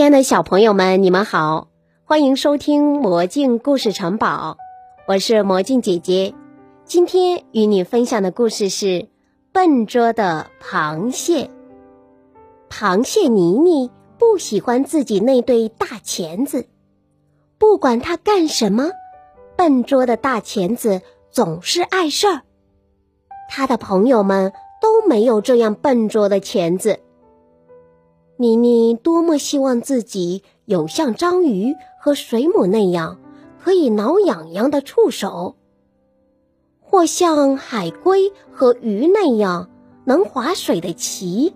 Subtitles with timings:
[0.00, 1.68] 亲爱的小朋友们，你们好，
[2.06, 4.56] 欢迎收听《魔镜故事城堡》，
[5.06, 6.32] 我是魔镜姐姐。
[6.86, 8.86] 今天与你分享的故事是
[9.52, 11.44] 《笨拙的螃蟹》。
[12.70, 16.66] 螃蟹妮妮不喜欢自己那对大钳子，
[17.58, 18.92] 不管它干什么，
[19.54, 22.40] 笨拙的大钳子总是碍事儿。
[23.50, 27.00] 他的朋友们都没有这样笨拙的钳子。
[28.40, 33.18] 妮妮多么希望自己有像章鱼和水母那样
[33.62, 35.56] 可以挠痒痒的触手，
[36.80, 39.68] 或像海龟和鱼那样
[40.06, 41.52] 能划水的鳍。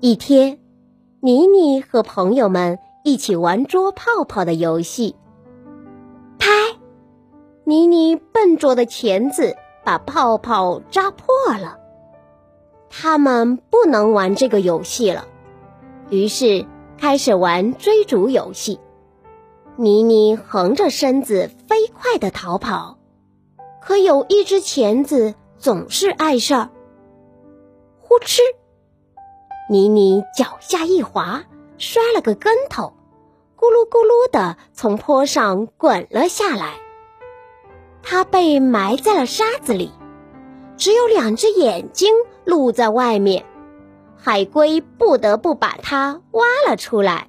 [0.00, 0.58] 一天，
[1.20, 5.14] 妮妮和朋友们一起玩捉泡泡的游戏。
[6.40, 6.48] 拍！
[7.62, 9.54] 妮妮笨拙的钳子
[9.84, 11.78] 把泡泡扎破了。
[12.90, 15.28] 他们不能玩这个游戏了。
[16.12, 16.66] 于是
[16.98, 18.78] 开始玩追逐游戏，
[19.76, 22.98] 妮妮横着身子飞快地逃跑，
[23.80, 26.68] 可有一只钳子总是碍事儿。
[27.98, 28.40] 呼哧！
[29.70, 31.44] 妮妮脚下一滑，
[31.78, 32.92] 摔了个跟头，
[33.56, 36.74] 咕噜咕噜地从坡上滚了下来。
[38.02, 39.90] 她被埋在了沙子里，
[40.76, 42.12] 只有两只眼睛
[42.44, 43.46] 露在外面。
[44.24, 47.26] 海龟不得不把它挖了出来。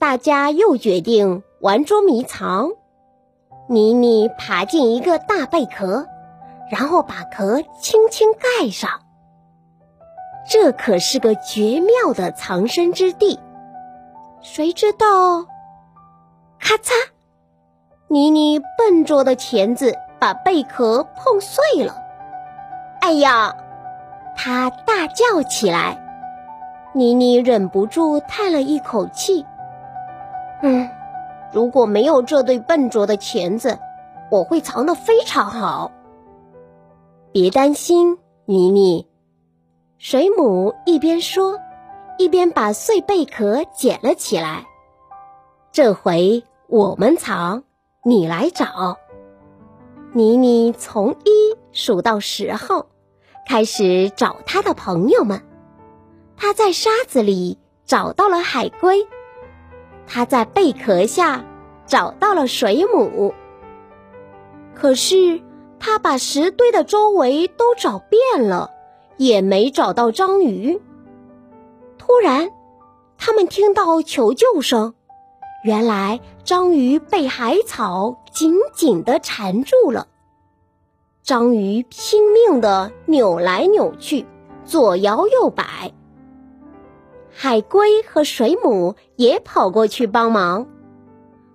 [0.00, 2.72] 大家又决定玩捉迷藏。
[3.68, 6.08] 妮妮爬进一个大贝壳，
[6.72, 8.90] 然后把壳轻轻盖上。
[10.50, 13.38] 这可是个绝妙的藏身之地。
[14.40, 15.46] 谁知道？
[16.58, 16.90] 咔嚓！
[18.08, 21.94] 妮妮笨拙的钳子把贝壳碰碎了。
[23.02, 23.54] 哎呀！
[24.42, 26.02] 他大叫起来，
[26.94, 29.44] 妮妮忍不住叹了一口气
[30.64, 30.88] ：“嗯，
[31.52, 33.78] 如果没有这对笨拙的钳子，
[34.30, 35.92] 我会藏得非常好。”
[37.32, 39.06] 别担心，妮妮。
[39.98, 41.58] 水母一边说，
[42.16, 44.64] 一边把碎贝壳捡了起来。
[45.70, 47.62] 这回我们藏，
[48.04, 48.96] 你来找。
[50.14, 51.30] 妮妮从一
[51.72, 52.86] 数到十后。
[53.50, 55.42] 开始找他的朋友们。
[56.36, 59.08] 他在沙子里找到了海龟，
[60.06, 61.44] 他在贝壳下
[61.84, 63.34] 找到了水母。
[64.72, 65.42] 可是
[65.80, 68.70] 他把石堆的周围都找遍了，
[69.16, 70.80] 也没找到章鱼。
[71.98, 72.52] 突然，
[73.18, 74.94] 他们听到求救声，
[75.64, 80.06] 原来章鱼被海草紧紧地缠住了。
[81.22, 84.26] 章鱼拼命地扭来扭去，
[84.64, 85.92] 左摇右摆。
[87.30, 90.66] 海龟和水母也跑过去帮忙，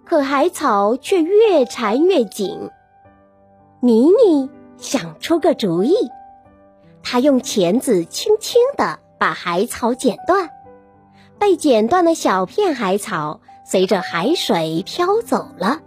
[0.05, 2.69] 可海草却越缠越紧。
[3.81, 5.95] 妮妮想出个主意，
[7.03, 10.51] 她用钳子轻轻地把海草剪断，
[11.37, 15.81] 被剪断的小片海草随着海水飘走了。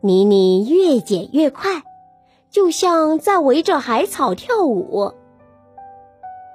[0.00, 1.84] 妮妮越剪越快。
[2.50, 5.14] 就像在围着海草跳舞。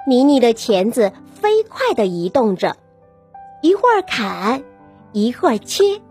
[0.07, 2.75] 妮妮的钳子飞快地移动着，
[3.61, 4.63] 一会儿砍，
[5.13, 6.01] 一会儿切，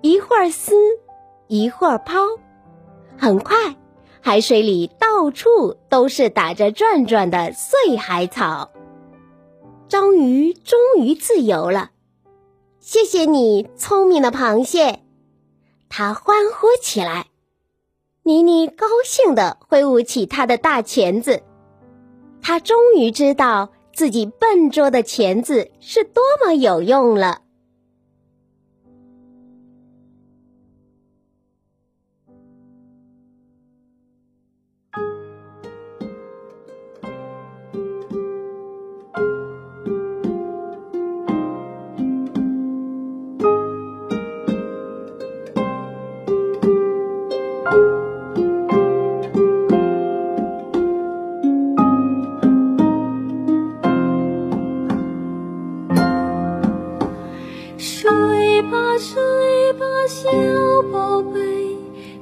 [0.00, 0.72] 一会儿撕，
[1.48, 2.14] 一会儿抛。
[3.18, 3.56] 很快，
[4.20, 8.70] 海水里到处都是打着转转的碎海草。
[9.88, 11.90] 章鱼终于自由了，
[12.80, 15.00] 谢谢你，聪明的螃蟹！
[15.88, 17.26] 它欢呼起来。
[18.26, 21.42] 妮妮高兴地挥舞起她的大钳子，
[22.40, 27.42] 她终于知道自己笨拙的钳子是多么有用了。
[58.72, 60.30] 啊，睡吧小
[60.92, 61.76] 宝贝，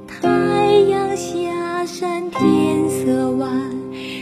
[0.07, 3.49] 太阳下山天色晚，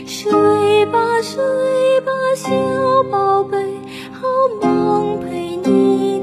[0.06, 2.50] 睡吧睡吧，小
[3.10, 3.58] 宝贝，
[4.12, 4.28] 好
[4.60, 6.21] 梦陪你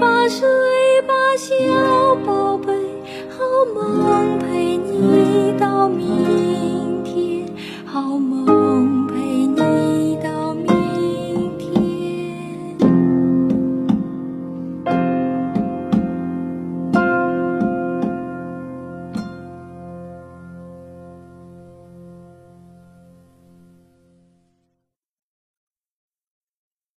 [0.00, 0.69] 跋涉，